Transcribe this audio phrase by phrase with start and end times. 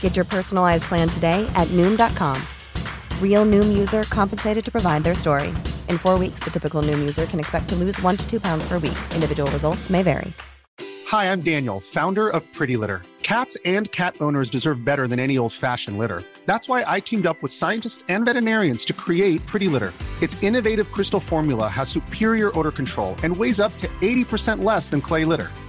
[0.00, 2.42] Get your personalized plan today at Noom.com.
[3.22, 5.50] Real Noom user compensated to provide their story.
[5.88, 8.66] In four weeks, the typical Noom user can expect to lose one to two pounds
[8.68, 8.98] per week.
[9.14, 10.32] Individual results may vary.
[11.06, 13.02] Hi, I'm Daniel, founder of Pretty Litter.
[13.22, 16.22] Cats and cat owners deserve better than any old fashioned litter.
[16.46, 19.92] That's why I teamed up with scientists and veterinarians to create Pretty Litter.
[20.22, 25.00] Its innovative crystal formula has superior odor control and weighs up to 80% less than
[25.00, 25.48] clay litter.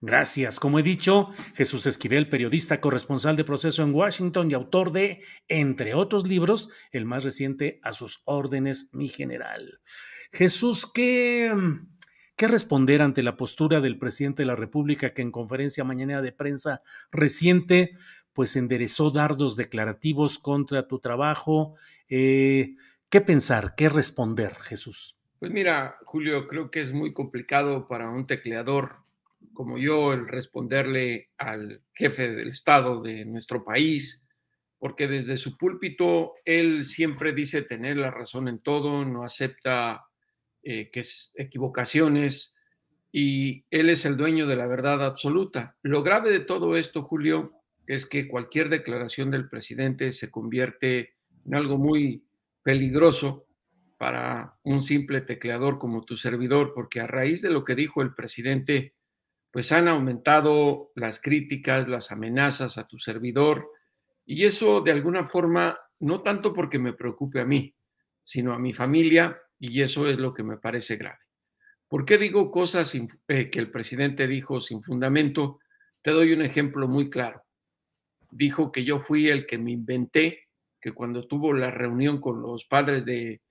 [0.00, 0.60] Gracias.
[0.60, 5.94] Como he dicho, Jesús Esquivel, periodista corresponsal de proceso en Washington y autor de, entre
[5.94, 9.80] otros libros, el más reciente, A sus órdenes, mi general.
[10.30, 11.52] Jesús, ¿qué,
[12.36, 16.30] ¿qué responder ante la postura del presidente de la República que en conferencia mañana de
[16.30, 17.96] prensa reciente,
[18.32, 21.74] pues enderezó dardos declarativos contra tu trabajo?
[22.08, 22.76] Eh,
[23.08, 23.74] ¿Qué pensar?
[23.74, 25.18] ¿Qué responder, Jesús?
[25.40, 29.07] Pues mira, Julio, creo que es muy complicado para un tecleador
[29.58, 34.24] como yo el responderle al jefe del Estado de nuestro país,
[34.78, 40.04] porque desde su púlpito él siempre dice tener la razón en todo, no acepta
[40.62, 42.54] eh, que es equivocaciones
[43.10, 45.76] y él es el dueño de la verdad absoluta.
[45.82, 47.50] Lo grave de todo esto, Julio,
[47.88, 52.24] es que cualquier declaración del presidente se convierte en algo muy
[52.62, 53.48] peligroso
[53.96, 58.14] para un simple tecleador como tu servidor, porque a raíz de lo que dijo el
[58.14, 58.94] presidente,
[59.58, 63.66] pues han aumentado las críticas, las amenazas a tu servidor,
[64.24, 67.74] y eso de alguna forma, no tanto porque me preocupe a mí,
[68.22, 71.18] sino a mi familia, y eso es lo que me parece grave.
[71.88, 75.58] ¿Por qué digo cosas eh, que el presidente dijo sin fundamento?
[76.02, 77.42] Te doy un ejemplo muy claro.
[78.30, 82.64] Dijo que yo fui el que me inventé, que cuando tuvo la reunión con los
[82.64, 83.42] padres de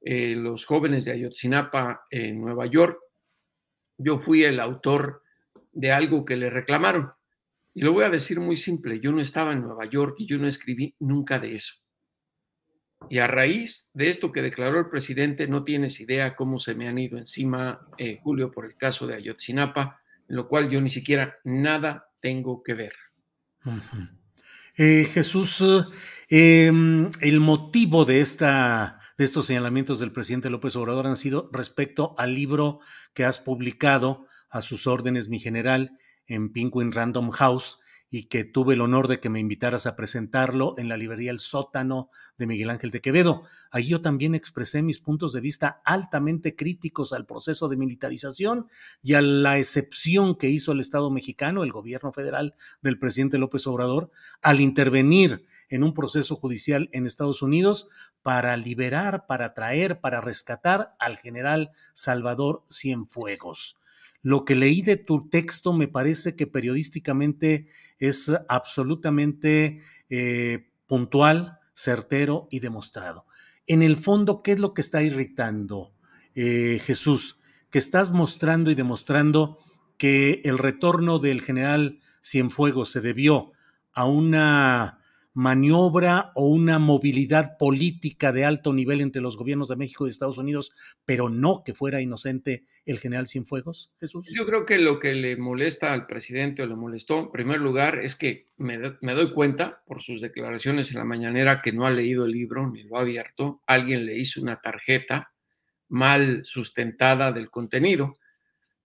[0.00, 2.98] eh, los jóvenes de Ayotzinapa en Nueva York,
[3.98, 5.21] yo fui el autor
[5.72, 7.12] de algo que le reclamaron.
[7.74, 10.38] Y lo voy a decir muy simple, yo no estaba en Nueva York y yo
[10.38, 11.74] no escribí nunca de eso.
[13.08, 16.88] Y a raíz de esto que declaró el presidente, no tienes idea cómo se me
[16.88, 20.90] han ido encima, eh, Julio, por el caso de Ayotzinapa, en lo cual yo ni
[20.90, 22.92] siquiera nada tengo que ver.
[24.76, 25.64] Eh, Jesús,
[26.28, 32.14] em, el motivo de, esta, de estos señalamientos del presidente López Obrador han sido respecto
[32.18, 32.78] al libro
[33.14, 37.80] que has publicado a sus órdenes, mi general, en Penguin Random House
[38.14, 41.38] y que tuve el honor de que me invitaras a presentarlo en la librería El
[41.38, 43.42] Sótano de Miguel Ángel de Quevedo.
[43.70, 48.66] Allí yo también expresé mis puntos de vista altamente críticos al proceso de militarización
[49.02, 53.66] y a la excepción que hizo el Estado mexicano, el gobierno federal del presidente López
[53.66, 54.10] Obrador,
[54.42, 57.88] al intervenir en un proceso judicial en Estados Unidos
[58.20, 63.78] para liberar, para traer, para rescatar al general Salvador Cienfuegos.
[64.22, 67.66] Lo que leí de tu texto me parece que periodísticamente
[67.98, 73.26] es absolutamente eh, puntual, certero y demostrado.
[73.66, 75.92] En el fondo, ¿qué es lo que está irritando,
[76.34, 77.38] eh, Jesús?
[77.70, 79.58] Que estás mostrando y demostrando
[79.98, 83.52] que el retorno del general Cienfuegos se debió
[83.92, 85.01] a una
[85.34, 90.38] maniobra o una movilidad política de alto nivel entre los gobiernos de México y Estados
[90.38, 90.72] Unidos,
[91.04, 94.28] pero no que fuera inocente el general Cienfuegos, Jesús?
[94.32, 97.98] Yo creo que lo que le molesta al presidente o le molestó, en primer lugar,
[97.98, 102.26] es que me, doy cuenta por sus declaraciones en la mañanera que no ha leído
[102.26, 103.62] el libro ni lo ha abierto.
[103.66, 105.32] Alguien le hizo una tarjeta
[105.88, 108.18] mal sustentada del contenido,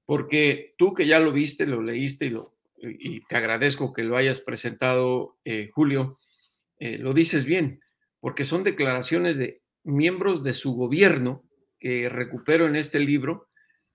[0.05, 4.15] porque tú que ya lo viste, lo leíste y, lo, y te agradezco que lo
[4.15, 6.19] hayas presentado, eh, Julio,
[6.79, 7.81] eh, lo dices bien,
[8.19, 11.43] porque son declaraciones de miembros de su gobierno
[11.79, 13.49] que recupero en este libro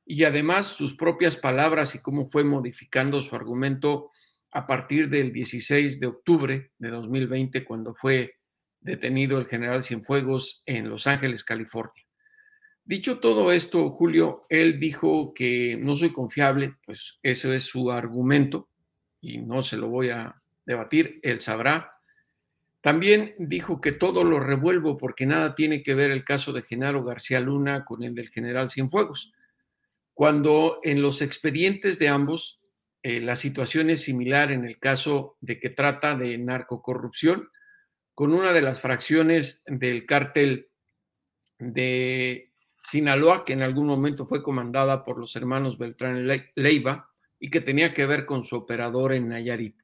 [0.05, 4.11] y además sus propias palabras y cómo fue modificando su argumento
[4.53, 8.35] a partir del 16 de octubre de 2020, cuando fue
[8.81, 12.05] detenido el general Cienfuegos en Los Ángeles, California.
[12.85, 18.69] Dicho todo esto, Julio, él dijo que no soy confiable, pues ese es su argumento
[19.21, 21.92] y no se lo voy a debatir, él sabrá.
[22.83, 27.05] También dijo que todo lo revuelvo porque nada tiene que ver el caso de Genaro
[27.05, 29.33] García Luna con el del general Cienfuegos,
[30.15, 32.61] cuando en los expedientes de ambos
[33.05, 37.49] eh, la situación es similar en el caso de que trata de narcocorrupción
[38.15, 40.69] con una de las fracciones del cártel
[41.59, 42.53] de
[42.85, 46.27] Sinaloa, que en algún momento fue comandada por los hermanos Beltrán
[46.57, 49.82] Leiva y que tenía que ver con su operador en Nayarit.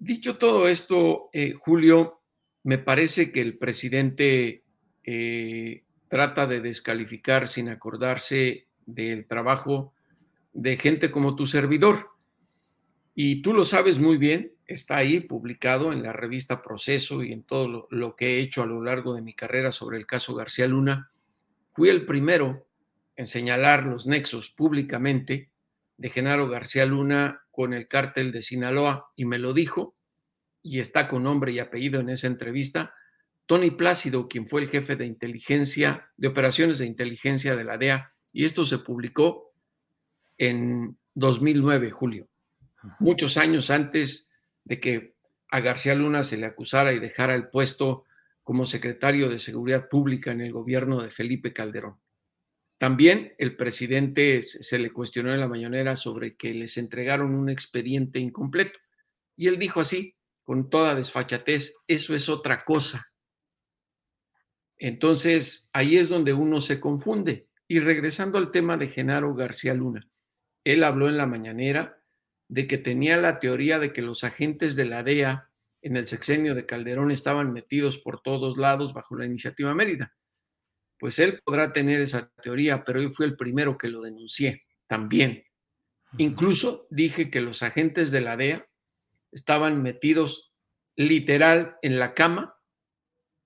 [0.00, 2.22] Dicho todo esto, eh, Julio,
[2.64, 4.64] me parece que el presidente
[5.04, 9.94] eh, trata de descalificar sin acordarse del trabajo
[10.52, 12.08] de gente como tu servidor.
[13.14, 17.44] Y tú lo sabes muy bien, está ahí publicado en la revista Proceso y en
[17.44, 20.66] todo lo que he hecho a lo largo de mi carrera sobre el caso García
[20.66, 21.10] Luna
[21.72, 22.66] Fui el primero
[23.16, 25.50] en señalar los nexos públicamente
[25.96, 29.94] de Genaro García Luna con el cártel de Sinaloa y me lo dijo,
[30.62, 32.94] y está con nombre y apellido en esa entrevista,
[33.44, 38.14] Tony Plácido, quien fue el jefe de inteligencia, de operaciones de inteligencia de la DEA,
[38.32, 39.52] y esto se publicó
[40.38, 42.28] en 2009, julio,
[42.98, 44.30] muchos años antes
[44.64, 45.14] de que
[45.50, 48.04] a García Luna se le acusara y dejara el puesto
[48.42, 51.98] como secretario de Seguridad Pública en el gobierno de Felipe Calderón.
[52.80, 58.18] También el presidente se le cuestionó en la mañanera sobre que les entregaron un expediente
[58.18, 58.78] incompleto.
[59.36, 63.12] Y él dijo así, con toda desfachatez, eso es otra cosa.
[64.78, 67.48] Entonces, ahí es donde uno se confunde.
[67.68, 70.08] Y regresando al tema de Genaro García Luna,
[70.64, 72.02] él habló en la mañanera
[72.48, 75.50] de que tenía la teoría de que los agentes de la DEA
[75.82, 80.14] en el sexenio de Calderón estaban metidos por todos lados bajo la iniciativa Mérida.
[81.00, 85.44] Pues él podrá tener esa teoría, pero yo fui el primero que lo denuncié también.
[86.18, 88.68] Incluso dije que los agentes de la DEA
[89.32, 90.52] estaban metidos
[90.96, 92.54] literal en la cama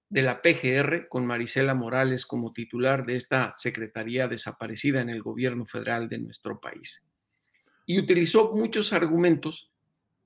[0.08, 5.64] de la PGR con Marisela Morales como titular de esta secretaría desaparecida en el gobierno
[5.64, 7.06] federal de nuestro país.
[7.86, 9.70] Y utilizó muchos argumentos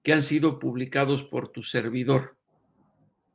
[0.02, 2.38] que han sido publicados por tu servidor.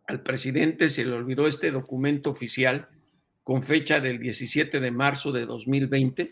[0.08, 2.90] Al presidente se le olvidó este documento oficial
[3.44, 6.30] con fecha del 17 de marzo de 2020,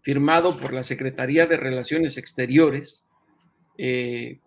[0.00, 3.04] firmado por la Secretaría de Relaciones Exteriores,
[3.78, 4.40] eh,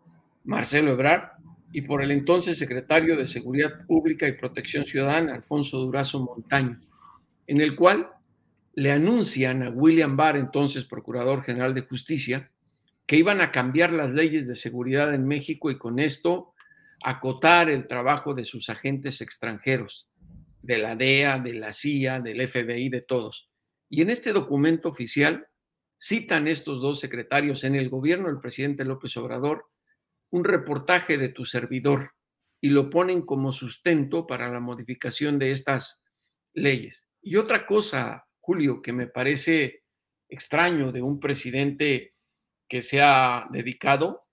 [0.43, 1.31] Marcelo Ebrard,
[1.71, 6.79] y por el entonces secretario de Seguridad Pública y Protección Ciudadana, Alfonso Durazo Montaño,
[7.47, 8.09] en el cual
[8.75, 12.51] le anuncian a William Barr, entonces Procurador General de Justicia,
[13.05, 16.53] que iban a cambiar las leyes de seguridad en México y con esto
[17.03, 20.09] acotar el trabajo de sus agentes extranjeros,
[20.65, 23.49] de la DEA, de la CIA, del FBI, de todos.
[23.89, 25.47] Y en este documento oficial
[25.99, 29.65] citan estos dos secretarios en el gobierno del presidente López Obrador
[30.31, 32.11] un reportaje de tu servidor
[32.59, 36.03] y lo ponen como sustento para la modificación de estas
[36.53, 37.07] leyes.
[37.21, 39.83] Y otra cosa, Julio, que me parece
[40.27, 42.15] extraño de un presidente
[42.67, 44.25] que se ha dedicado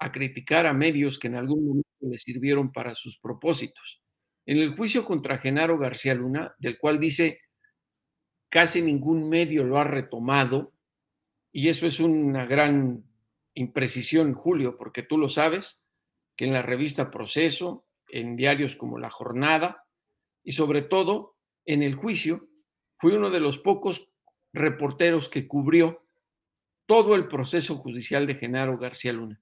[0.00, 4.02] a criticar a medios que en algún momento le sirvieron para sus propósitos.
[4.46, 7.40] En el juicio contra Genaro García Luna, del cual dice
[8.48, 10.72] casi ningún medio lo ha retomado,
[11.52, 13.04] y eso es una gran
[13.54, 15.84] imprecisión, Julio, porque tú lo sabes,
[16.36, 19.84] que en la revista Proceso, en diarios como La Jornada,
[20.44, 22.48] y sobre todo en el juicio,
[22.98, 24.12] fui uno de los pocos
[24.52, 26.06] reporteros que cubrió
[26.86, 29.40] todo el proceso judicial de Genaro García Luna.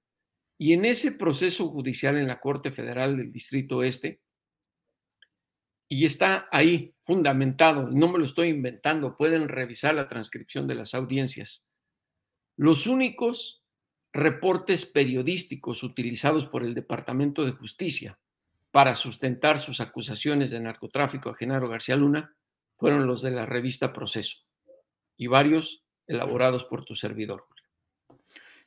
[0.57, 4.21] Y en ese proceso judicial en la Corte Federal del Distrito Este,
[5.87, 10.75] y está ahí fundamentado, y no me lo estoy inventando, pueden revisar la transcripción de
[10.75, 11.65] las audiencias.
[12.57, 13.63] Los únicos
[14.13, 18.17] reportes periodísticos utilizados por el Departamento de Justicia
[18.71, 22.35] para sustentar sus acusaciones de narcotráfico a Genaro García Luna
[22.77, 24.39] fueron los de la revista Proceso
[25.17, 27.45] y varios elaborados por tu servidor.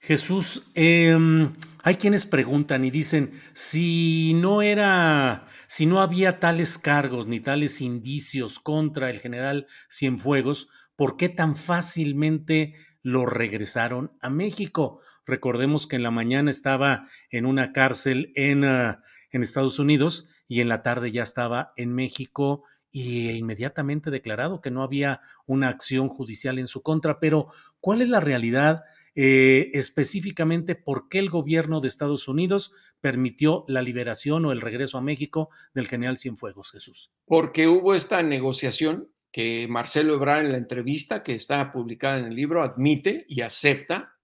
[0.00, 7.26] Jesús, em, hay quienes preguntan y dicen, si no era, si no había tales cargos
[7.26, 15.00] ni tales indicios contra el general Cienfuegos, ¿por qué tan fácilmente lo regresaron a México?
[15.26, 20.68] Recordemos que en la mañana estaba en una cárcel en, ah, Estados Unidos y en
[20.68, 26.58] la tarde ya estaba en México y inmediatamente declarado que no había una acción judicial
[26.58, 27.20] en su contra.
[27.20, 27.48] Pero,
[27.80, 28.82] ¿cuál es la realidad
[29.20, 30.76] eh, específicamente?
[30.76, 35.50] ¿Por qué el gobierno de Estados Unidos permitió la liberación o el regreso a México
[35.74, 37.10] del general Cienfuegos, Jesús?
[37.26, 42.36] Porque hubo esta negociación que Marcelo Ebrard en la entrevista que está publicada en el
[42.36, 44.14] libro admite y acepta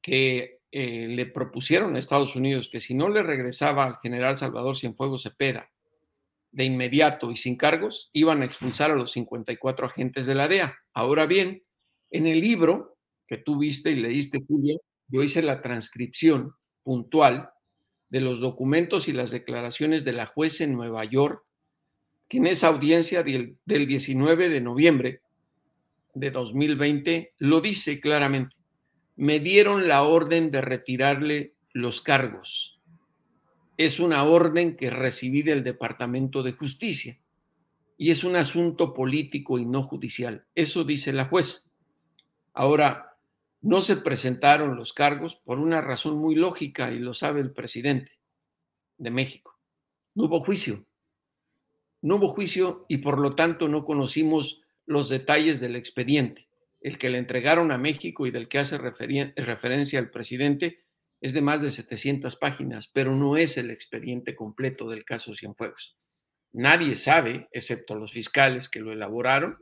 [0.00, 4.78] que eh, le propusieron a Estados Unidos que si no le regresaba al general Salvador
[4.78, 5.70] Cienfuegos Cepeda
[6.52, 10.78] de inmediato y sin cargos, iban a expulsar a los 54 agentes de la DEA.
[10.94, 11.64] Ahora bien,
[12.10, 12.97] en el libro
[13.28, 17.50] que tú viste y leíste, Julio, yo hice la transcripción puntual
[18.08, 21.44] de los documentos y las declaraciones de la juez en Nueva York,
[22.26, 25.20] que en esa audiencia del, 19 de noviembre
[26.14, 28.56] de 2020 lo dice claramente.
[29.16, 32.80] Me dieron la orden de retirarle los cargos.
[33.76, 37.20] Es una orden que recibí del Departamento de Justicia
[37.98, 40.46] y es un asunto político y no judicial.
[40.54, 41.66] Eso dice la juez.
[42.54, 43.07] Ahora,
[43.60, 48.12] no se presentaron los cargos por una razón muy lógica y lo sabe el presidente
[48.98, 49.58] de México.
[50.14, 50.86] No hubo juicio.
[52.00, 56.48] No hubo juicio y por lo tanto no conocimos los detalles del expediente.
[56.80, 60.84] El que le entregaron a México y del que hace referencia el presidente
[61.20, 65.96] es de más de 700 páginas, pero no es el expediente completo del caso Cienfuegos.
[66.52, 69.58] Nadie sabe, excepto los fiscales que lo elaboraron,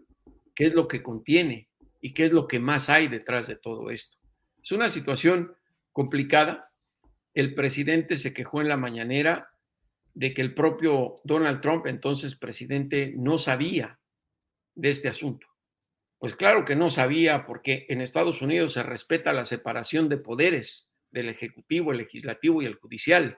[0.54, 1.70] qué es lo que contiene
[2.06, 4.16] y qué es lo que más hay detrás de todo esto.
[4.62, 5.56] Es una situación
[5.90, 6.70] complicada.
[7.34, 9.50] El presidente se quejó en la mañanera
[10.14, 13.98] de que el propio Donald Trump, entonces presidente, no sabía
[14.76, 15.48] de este asunto.
[16.18, 20.94] Pues claro que no sabía porque en Estados Unidos se respeta la separación de poderes
[21.10, 23.36] del Ejecutivo, el Legislativo y el Judicial.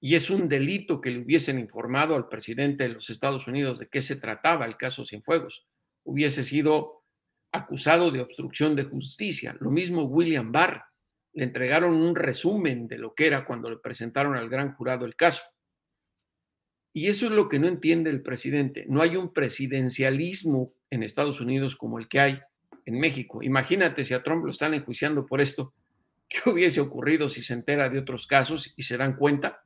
[0.00, 3.86] Y es un delito que le hubiesen informado al presidente de los Estados Unidos de
[3.86, 5.68] qué se trataba el caso Cienfuegos.
[6.02, 6.95] Hubiese sido
[7.56, 9.56] acusado de obstrucción de justicia.
[9.60, 10.84] Lo mismo William Barr.
[11.32, 15.16] Le entregaron un resumen de lo que era cuando le presentaron al gran jurado el
[15.16, 15.42] caso.
[16.94, 18.86] Y eso es lo que no entiende el presidente.
[18.88, 22.40] No hay un presidencialismo en Estados Unidos como el que hay
[22.86, 23.42] en México.
[23.42, 25.74] Imagínate si a Trump lo están enjuiciando por esto,
[26.26, 29.62] ¿qué hubiese ocurrido si se entera de otros casos y se dan cuenta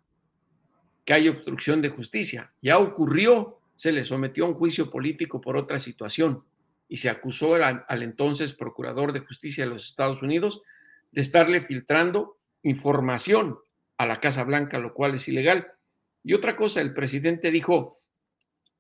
[1.05, 2.53] que hay obstrucción de justicia?
[2.61, 6.45] Ya ocurrió, se le sometió a un juicio político por otra situación
[6.91, 10.61] y se acusó al, entonces procurador de justicia de los Estados Unidos
[11.13, 13.61] de estarle filtrando información
[13.97, 15.69] a la Casa Blanca, lo cual es ilegal.
[16.25, 18.03] Y otra cosa, el presidente dijo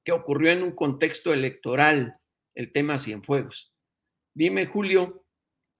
[0.02, 2.20] que ocurrió en un contexto electoral
[2.56, 3.72] el tema Cienfuegos.
[4.34, 5.24] Dime, Julio,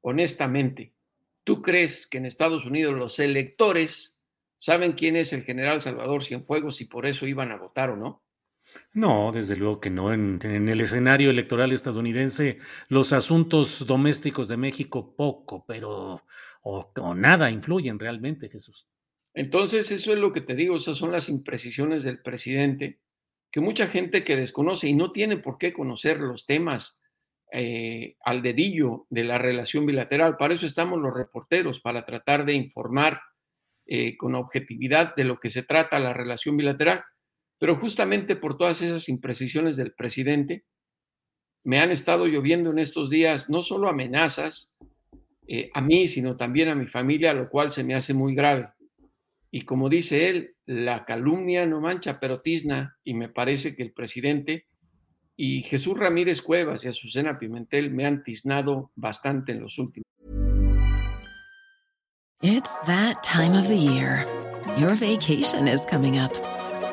[0.01, 0.95] honestamente,
[1.43, 4.21] ¿tú crees que en Estados Unidos los electores
[4.55, 8.23] saben quién es el general Salvador Cienfuegos y por eso iban a votar o no?
[8.93, 10.13] No, desde luego que no.
[10.13, 12.59] En, el escenario electoral estadounidense,
[12.89, 16.23] los asuntos domésticos de México poco, pero
[16.63, 18.89] o, nada influyen realmente, Jesús.
[19.33, 23.01] Entonces, eso es lo que te digo, esas son las imprecisiones del presidente,
[23.51, 27.01] que mucha gente que desconoce y no tiene por qué conocer los temas
[27.53, 30.37] eh, al dedillo de la relación bilateral.
[30.37, 33.21] Para eso estamos los reporteros, para tratar de informar
[33.87, 37.05] eh, con objetividad de lo que se trata la relación bilateral
[37.61, 40.65] pero justamente por todas esas imprecisiones del presidente,
[41.63, 44.75] me han estado lloviendo en estos días no solo amenazas
[45.47, 48.71] eh, a mí, sino también a mi familia, lo cual se me hace muy grave.
[49.51, 53.93] Y como dice él, la calumnia no mancha, pero tizna, y me parece que el
[53.93, 54.67] presidente
[55.37, 60.07] y Jesús Ramírez Cuevas y Azucena Pimentel me han tiznado bastante en los últimos.
[62.43, 64.25] It's that time of the year.
[64.79, 66.33] Your vacation is coming up.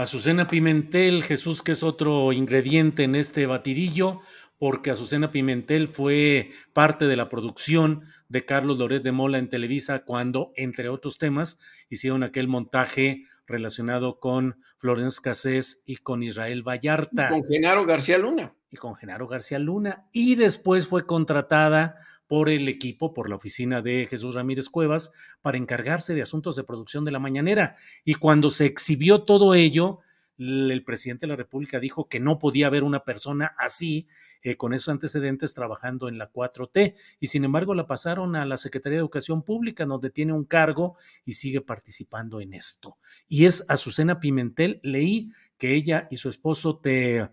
[0.00, 4.22] Azucena Pimentel, Jesús, que es otro ingrediente en este batidillo,
[4.56, 10.06] porque Azucena Pimentel fue parte de la producción de Carlos Loret de Mola en Televisa
[10.06, 11.58] cuando, entre otros temas,
[11.90, 17.28] hicieron aquel montaje relacionado con Florence Cassés y con Israel Vallarta.
[17.28, 18.54] con Genaro García Luna.
[18.70, 21.96] y con Genaro García Luna, y después fue contratada
[22.28, 26.62] por el equipo, por la oficina de Jesús Ramírez Cuevas, para encargarse de asuntos de
[26.62, 27.74] producción de la mañanera.
[28.04, 29.98] Y cuando se exhibió todo ello,
[30.38, 34.06] el presidente de la República dijo que no podía haber una persona así,
[34.42, 36.94] eh, con esos antecedentes, trabajando en la 4T.
[37.20, 40.96] Y sin embargo, la pasaron a la Secretaría de Educación Pública, donde tiene un cargo
[41.26, 42.96] y sigue participando en esto.
[43.28, 44.80] Y es Azucena Pimentel.
[44.82, 47.28] Leí que ella y su esposo te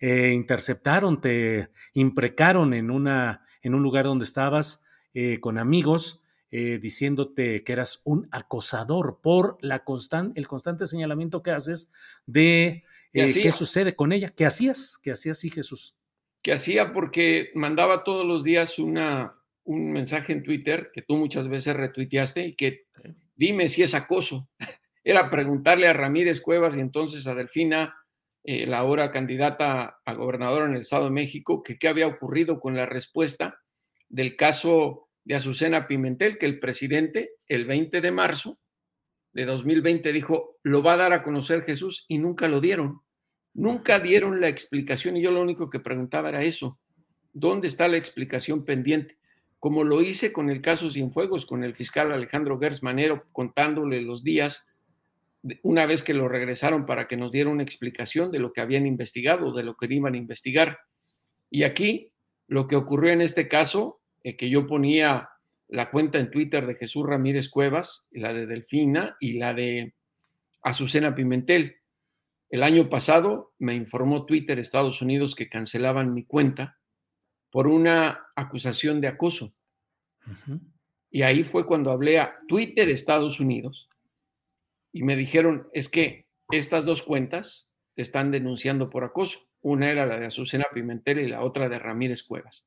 [0.00, 4.82] eh, interceptaron, te imprecaron en, una, en un lugar donde estabas
[5.12, 6.22] eh, con amigos.
[6.50, 9.84] diciéndote que eras un acosador por la
[10.34, 11.90] el constante señalamiento que haces
[12.24, 14.30] de qué sucede con ella.
[14.30, 14.96] ¿Qué hacías?
[15.02, 15.96] ¿Qué hacías, sí, Jesús?
[16.42, 21.48] Que hacía porque mandaba todos los días una, un mensaje en Twitter que tú muchas
[21.48, 22.86] veces retuiteaste y que
[23.34, 24.48] dime si es acoso.
[25.04, 27.94] Era preguntarle a Ramírez Cuevas y entonces a Delfina,
[28.42, 32.58] eh, la ahora candidata a gobernadora en el Estado de México, que qué había ocurrido
[32.60, 33.60] con la respuesta
[34.08, 38.60] del caso de Azucena Pimentel, que el presidente el 20 de marzo
[39.32, 43.02] de 2020 dijo, lo va a dar a conocer Jesús y nunca lo dieron.
[43.56, 46.78] Nunca dieron la explicación y yo lo único que preguntaba era eso.
[47.32, 49.16] ¿Dónde está la explicación pendiente?
[49.58, 54.66] Como lo hice con el caso Cienfuegos, con el fiscal Alejandro Gersmanero, contándole los días,
[55.62, 58.86] una vez que lo regresaron para que nos diera una explicación de lo que habían
[58.86, 60.80] investigado, de lo que iban a investigar.
[61.50, 62.12] Y aquí,
[62.48, 65.30] lo que ocurrió en este caso, eh, que yo ponía
[65.68, 69.94] la cuenta en Twitter de Jesús Ramírez Cuevas, la de Delfina y la de
[70.62, 71.76] Azucena Pimentel.
[72.48, 76.78] El año pasado me informó Twitter Estados Unidos que cancelaban mi cuenta
[77.50, 79.54] por una acusación de acoso.
[81.10, 83.88] Y ahí fue cuando hablé a Twitter Estados Unidos
[84.92, 89.40] y me dijeron, es que estas dos cuentas te están denunciando por acoso.
[89.60, 92.66] Una era la de Azucena Pimentel y la otra de Ramírez Cuevas.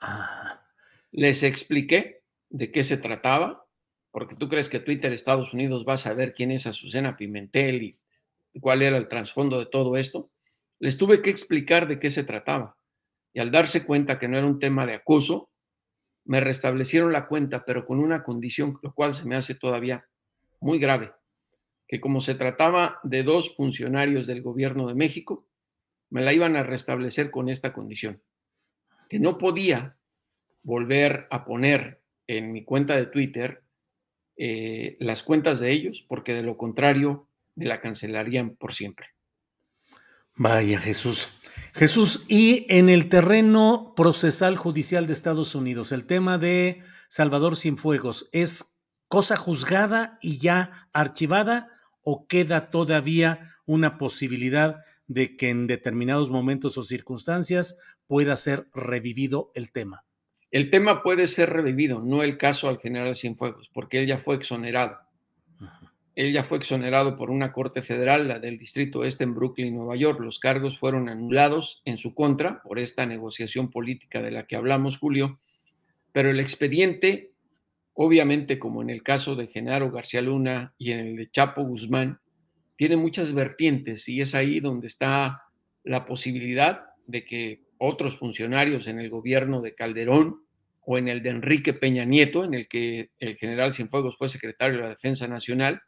[0.00, 0.66] Ah.
[1.10, 3.66] Les expliqué de qué se trataba,
[4.10, 7.98] porque tú crees que Twitter Estados Unidos va a saber quién es Azucena Pimentel y
[8.60, 10.30] cuál era el trasfondo de todo esto,
[10.78, 12.76] les tuve que explicar de qué se trataba.
[13.32, 15.50] Y al darse cuenta que no era un tema de acoso,
[16.24, 20.06] me restablecieron la cuenta, pero con una condición, lo cual se me hace todavía
[20.60, 21.12] muy grave,
[21.86, 25.46] que como se trataba de dos funcionarios del gobierno de México,
[26.10, 28.22] me la iban a restablecer con esta condición,
[29.08, 29.98] que no podía
[30.62, 33.62] volver a poner en mi cuenta de Twitter
[34.36, 39.08] eh, las cuentas de ellos, porque de lo contrario la cancelarían por siempre.
[40.36, 41.28] Vaya Jesús.
[41.72, 48.28] Jesús, y en el terreno procesal judicial de Estados Unidos, el tema de Salvador Cienfuegos,
[48.32, 51.68] ¿es cosa juzgada y ya archivada
[52.02, 59.50] o queda todavía una posibilidad de que en determinados momentos o circunstancias pueda ser revivido
[59.54, 60.04] el tema?
[60.50, 64.36] El tema puede ser revivido, no el caso al general Cienfuegos, porque él ya fue
[64.36, 64.98] exonerado.
[66.14, 69.96] Él ya fue exonerado por una corte federal, la del Distrito Este en Brooklyn, Nueva
[69.96, 70.20] York.
[70.20, 74.98] Los cargos fueron anulados en su contra por esta negociación política de la que hablamos,
[74.98, 75.40] Julio.
[76.12, 77.32] Pero el expediente,
[77.94, 82.20] obviamente, como en el caso de Genaro García Luna y en el de Chapo Guzmán,
[82.76, 85.42] tiene muchas vertientes y es ahí donde está
[85.82, 90.44] la posibilidad de que otros funcionarios en el gobierno de Calderón
[90.86, 94.76] o en el de Enrique Peña Nieto, en el que el general Cienfuegos fue secretario
[94.76, 95.82] de la Defensa Nacional,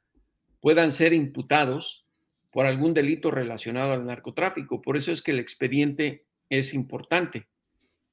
[0.66, 2.08] puedan ser imputados
[2.50, 4.82] por algún delito relacionado al narcotráfico.
[4.82, 7.46] Por eso es que el expediente es importante.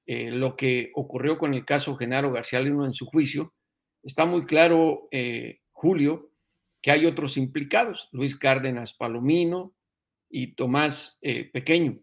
[0.06, 3.56] Eh, lo que ocurrió con el caso Genaro García Luna en su juicio,
[4.04, 6.30] está muy claro, eh, Julio,
[6.80, 9.74] que hay otros implicados, Luis Cárdenas Palomino
[10.30, 12.02] y Tomás eh, Pequeño.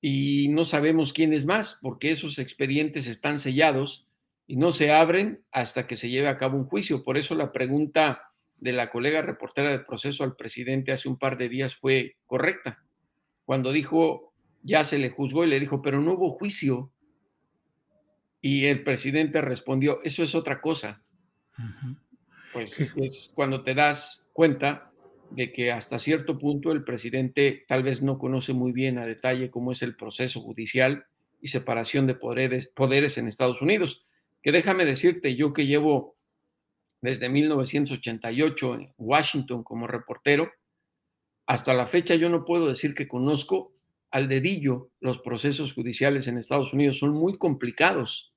[0.00, 4.08] Y no sabemos quién es más, porque esos expedientes están sellados
[4.48, 7.04] y no se abren hasta que se lleve a cabo un juicio.
[7.04, 8.25] Por eso la pregunta
[8.58, 12.82] de la colega reportera del proceso al presidente hace un par de días fue correcta.
[13.44, 16.90] Cuando dijo, ya se le juzgó y le dijo, pero no hubo juicio.
[18.40, 21.02] Y el presidente respondió, eso es otra cosa.
[22.52, 24.90] Pues es cuando te das cuenta
[25.30, 29.50] de que hasta cierto punto el presidente tal vez no conoce muy bien a detalle
[29.50, 31.06] cómo es el proceso judicial
[31.40, 34.06] y separación de poderes, poderes en Estados Unidos.
[34.42, 36.15] Que déjame decirte, yo que llevo
[37.00, 40.50] desde 1988 en Washington como reportero,
[41.46, 43.74] hasta la fecha yo no puedo decir que conozco
[44.10, 46.98] al dedillo los procesos judiciales en Estados Unidos.
[46.98, 48.34] Son muy complicados,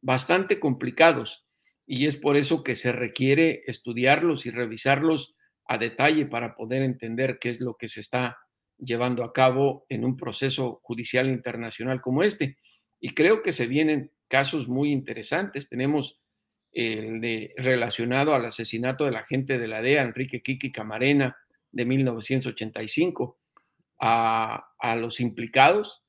[0.00, 1.46] bastante complicados.
[1.86, 7.38] Y es por eso que se requiere estudiarlos y revisarlos a detalle para poder entender
[7.38, 8.38] qué es lo que se está
[8.78, 12.58] llevando a cabo en un proceso judicial internacional como este.
[13.00, 15.68] Y creo que se vienen casos muy interesantes.
[15.68, 16.20] Tenemos
[16.74, 21.36] el relacionado al asesinato del agente de la DEA, Enrique Kiki Camarena,
[21.70, 23.38] de 1985.
[24.00, 26.04] A, a los implicados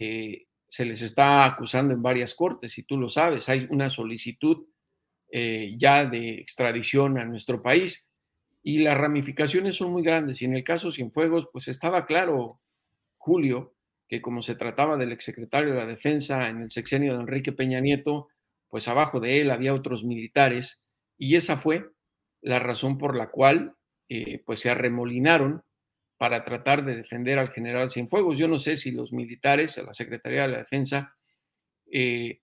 [0.00, 4.66] eh, se les está acusando en varias cortes, y tú lo sabes, hay una solicitud
[5.30, 8.06] eh, ya de extradición a nuestro país
[8.62, 10.40] y las ramificaciones son muy grandes.
[10.40, 12.60] Y en el caso Cienfuegos, pues estaba claro,
[13.16, 13.74] Julio,
[14.08, 17.80] que como se trataba del exsecretario de la Defensa en el sexenio de Enrique Peña
[17.80, 18.28] Nieto,
[18.76, 20.84] pues abajo de él había otros militares
[21.16, 21.92] y esa fue
[22.42, 23.74] la razón por la cual
[24.10, 25.62] eh, pues se arremolinaron
[26.18, 28.36] para tratar de defender al general Cienfuegos.
[28.36, 31.16] Yo no sé si los militares, la Secretaría de la Defensa,
[31.90, 32.42] eh,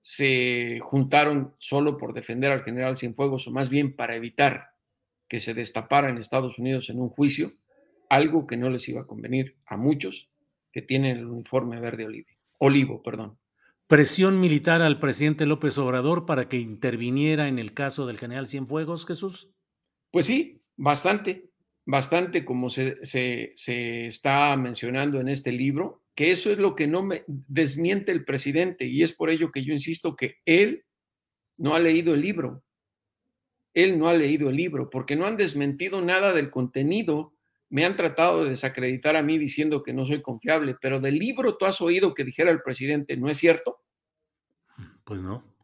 [0.00, 4.70] se juntaron solo por defender al general Cienfuegos o más bien para evitar
[5.28, 7.52] que se destapara en Estados Unidos en un juicio,
[8.10, 10.28] algo que no les iba a convenir a muchos
[10.72, 13.38] que tienen el uniforme verde olivo, olivo, perdón.
[13.88, 19.06] Presión militar al presidente López Obrador para que interviniera en el caso del general Cienfuegos,
[19.06, 19.52] Jesús.
[20.10, 21.50] Pues sí, bastante,
[21.84, 27.04] bastante como se, se, está mencionando en este libro, que eso es lo que no
[27.04, 30.84] me desmiente el presidente y es por ello que yo insisto que él
[31.56, 32.64] no ha leído el libro.
[33.72, 37.35] Él no ha leído el libro porque no han desmentido nada del contenido.
[37.68, 41.56] Me han tratado de desacreditar a mí diciendo que no soy confiable, pero del libro
[41.56, 43.82] tú has oído que dijera el presidente, ¿no es cierto?
[45.04, 45.56] Pues no,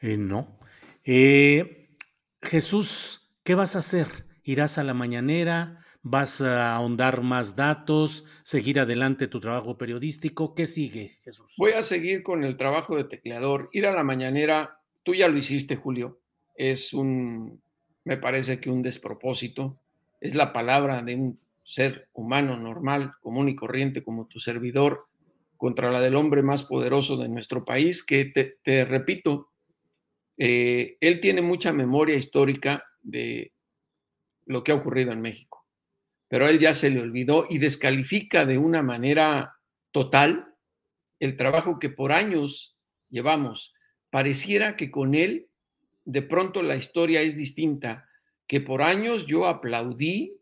[0.00, 0.58] eh, no.
[1.04, 1.96] Eh,
[2.42, 4.06] Jesús, ¿qué vas a hacer?
[4.42, 5.84] ¿Irás a la mañanera?
[6.02, 8.24] ¿Vas a ahondar más datos?
[8.42, 10.54] ¿Seguir adelante tu trabajo periodístico?
[10.54, 11.54] ¿Qué sigue, Jesús?
[11.58, 13.68] Voy a seguir con el trabajo de tecleador.
[13.72, 16.22] Ir a la mañanera, tú ya lo hiciste, Julio.
[16.54, 17.62] Es un,
[18.04, 19.82] me parece que un despropósito.
[20.20, 25.06] Es la palabra de un ser humano normal, común y corriente como tu servidor,
[25.56, 29.50] contra la del hombre más poderoso de nuestro país, que te, repito,
[30.36, 33.52] eh, él tiene mucha memoria histórica de
[34.46, 35.66] lo que ha ocurrido en México,
[36.28, 39.56] pero a él ya se le olvidó y descalifica de una manera
[39.92, 40.54] total
[41.18, 42.76] el trabajo que por años
[43.10, 43.74] llevamos.
[44.08, 45.48] Pareciera que con él
[46.04, 48.08] de pronto la historia es distinta,
[48.50, 50.36] que por años yo aplaudí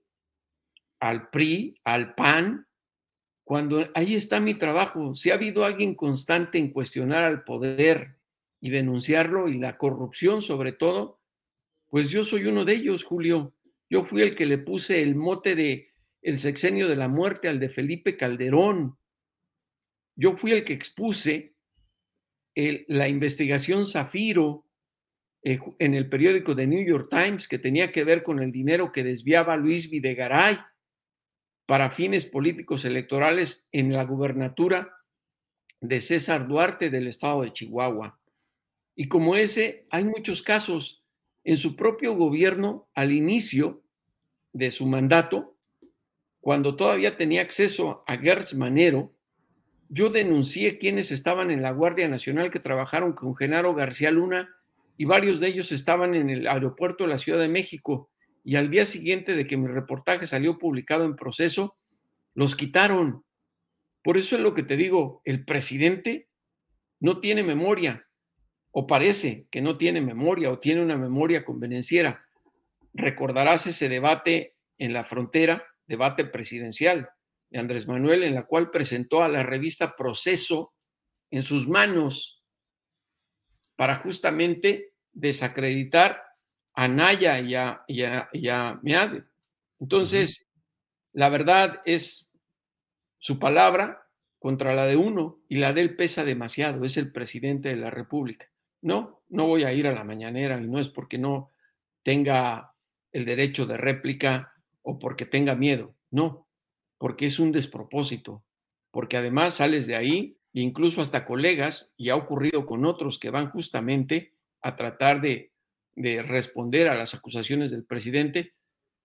[0.99, 2.67] al PRI, al PAN,
[3.45, 5.15] cuando ahí está mi trabajo.
[5.15, 8.17] Si ha habido alguien constante en cuestionar al poder
[8.63, 11.21] y denunciarlo y la corrupción sobre todo,
[11.89, 13.53] pues yo soy uno de ellos, Julio.
[13.91, 15.93] Yo fui el que le puse el mote de
[16.23, 18.97] el sexenio de la muerte al de Felipe Calderón.
[20.17, 21.55] Yo fui el que expuse
[22.55, 24.65] la investigación Zafiro
[25.43, 28.91] eh, en el periódico de New York Times que tenía que ver con el dinero
[28.91, 30.59] que desviaba Luis Videgaray
[31.67, 34.97] para fines políticos electorales en la gubernatura
[35.81, 38.19] de César Duarte del estado de Chihuahua.
[38.97, 41.05] Y como ese, hay muchos casos
[41.45, 43.83] en su propio gobierno al inicio
[44.53, 45.57] de su mandato,
[46.41, 49.15] cuando todavía tenía acceso a Gertz Manero,
[49.89, 54.58] yo denuncié quienes estaban en la Guardia Nacional que trabajaron con Genaro García Luna
[54.99, 58.11] y varios de ellos estaban en el aeropuerto de la Ciudad de México
[58.45, 61.79] y al día siguiente de que mi reportaje salió publicado en proceso,
[62.35, 63.25] los quitaron.
[64.03, 66.29] Por eso es lo que te digo, el presidente
[66.99, 68.09] no tiene memoria,
[68.73, 72.25] o parece que no tiene memoria, o tiene una memoria convenenciera.
[72.93, 77.09] Recordarás ese debate en la frontera, debate presidencial
[77.51, 80.75] de Andrés Manuel, en la cual presentó a la revista Proceso
[81.31, 82.43] en sus manos
[83.79, 86.23] para justamente desacreditar
[86.75, 88.49] a Naya y a, y
[88.83, 89.25] Meade.
[89.81, 90.49] Entonces,
[91.13, 92.33] la verdad es
[93.19, 94.07] su palabra
[94.39, 97.91] contra la de uno y la de él pesa demasiado, es el presidente de la
[97.91, 98.51] República.
[98.81, 101.51] No, no voy a ir a la mañanera y no es porque no
[102.05, 102.75] tenga
[103.11, 106.49] el derecho de réplica o porque tenga miedo, no,
[106.99, 108.45] porque es un despropósito,
[108.93, 113.31] porque además sales de ahí e incluso hasta colegas, y ha ocurrido con otros que
[113.31, 115.53] van justamente a tratar de
[115.99, 118.55] de responder a las acusaciones del presidente,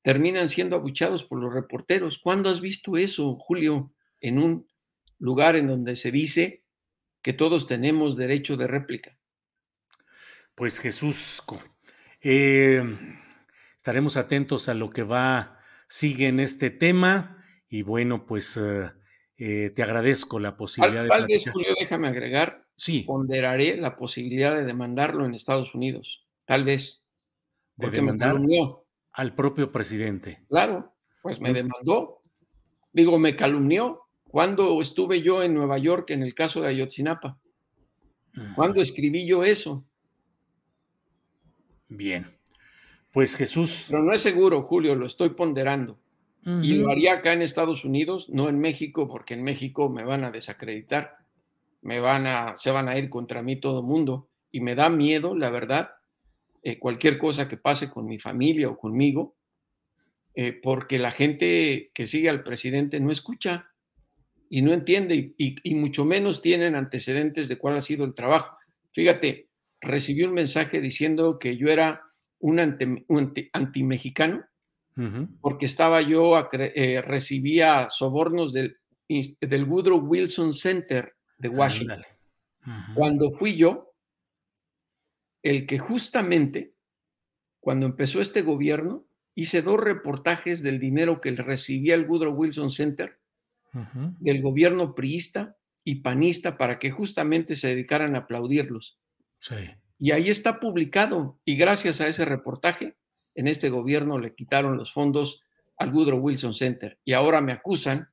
[0.03, 2.19] terminan siendo abuchados por los reporteros.
[2.19, 4.67] ¿Cuándo has visto eso, Julio, en un
[5.17, 6.63] lugar en donde se dice
[7.21, 9.17] que todos tenemos derecho de réplica?
[10.55, 11.41] Pues Jesús,
[12.21, 12.83] eh,
[13.75, 18.91] estaremos atentos a lo que va, sigue en este tema y bueno, pues eh,
[19.37, 21.25] eh, te agradezco la posibilidad de...
[21.27, 23.01] Vez, Julio, déjame agregar, sí.
[23.01, 27.05] ponderaré la posibilidad de demandarlo en Estados Unidos Tal vez.
[27.77, 28.36] Porque me demandar
[29.13, 30.43] al propio presidente.
[30.49, 32.21] Claro, pues me demandó.
[32.91, 34.01] Digo, me calumnió.
[34.25, 37.39] ¿Cuándo estuve yo en Nueva York en el caso de Ayotzinapa?
[38.55, 39.86] ¿Cuándo escribí yo eso?
[41.88, 42.36] Bien.
[43.12, 43.88] Pues Jesús.
[43.89, 45.99] Pero no es seguro, Julio, lo estoy ponderando.
[46.45, 50.25] Y lo haría acá en Estados Unidos, no en México, porque en México me van
[50.25, 51.22] a desacreditar,
[51.83, 54.29] me van a, se van a ir contra mí todo el mundo.
[54.51, 55.91] Y me da miedo, la verdad,
[56.61, 59.35] eh, cualquier cosa que pase con mi familia o conmigo,
[60.33, 63.69] eh, porque la gente que sigue al presidente no escucha
[64.49, 68.55] y no entiende y, mucho menos tienen antecedentes de cuál ha sido el trabajo.
[68.93, 69.49] Fíjate,
[69.81, 72.01] recibí un mensaje diciendo que yo era
[72.39, 74.45] un, anti-mexicano
[75.41, 78.77] porque estaba yo, eh, recibía sobornos del,
[79.09, 82.01] del Woodrow Wilson Center de Washington.
[82.95, 83.93] Cuando fui yo,
[85.43, 86.73] el que justamente,
[87.60, 93.19] cuando empezó este gobierno, hice dos reportajes del dinero que recibía el Woodrow Wilson Center
[94.19, 98.99] del gobierno priista y panista para que justamente se dedicaran a aplaudirlos.
[99.99, 101.39] Y ahí está publicado.
[101.43, 102.95] Y gracias a ese reportaje,
[103.36, 105.43] en este gobierno le quitaron los fondos
[105.77, 106.99] al Woodrow Wilson Center.
[107.03, 108.12] Y ahora me acusan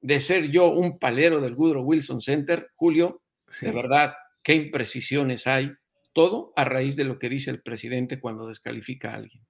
[0.00, 2.70] de ser yo un palero del Woodrow Wilson Center.
[2.74, 3.22] Julio,
[3.60, 5.72] de verdad, qué imprecisiones hay.
[6.12, 9.44] Todo a raíz de lo que dice el presidente cuando descalifica a alguien.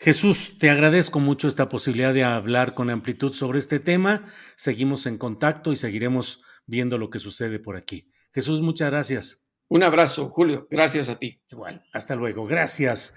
[0.00, 4.24] Jesús, te agradezco mucho esta posibilidad de hablar con amplitud sobre este tema.
[4.56, 8.10] Seguimos en contacto y seguiremos viendo lo que sucede por aquí.
[8.32, 9.44] Jesús, muchas gracias.
[9.68, 10.66] Un abrazo, Julio.
[10.70, 11.40] Gracias a ti.
[11.50, 11.84] Igual.
[11.92, 12.46] Hasta luego.
[12.46, 13.16] Gracias.